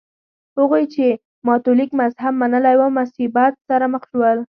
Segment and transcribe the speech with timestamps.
[0.57, 1.05] هغوی چې
[1.47, 4.37] کاتولیک مذهب منلی و مصیبت سره مخ شول.